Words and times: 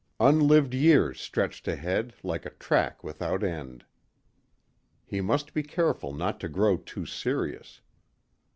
Unlived 0.19 0.73
years 0.73 1.19
stretched 1.21 1.67
ahead, 1.67 2.15
like 2.23 2.43
a 2.43 2.49
track 2.49 3.03
without 3.03 3.43
end. 3.43 3.85
He 5.05 5.21
must 5.21 5.53
be 5.53 5.61
careful 5.61 6.11
not 6.11 6.39
to 6.39 6.49
grow 6.49 6.77
too 6.77 7.05
serious. 7.05 7.81